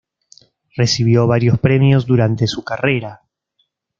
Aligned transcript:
Recibió 0.75 1.27
varios 1.27 1.59
premios 1.59 2.07
durante 2.07 2.47
su 2.47 2.63
carrera. 2.63 3.21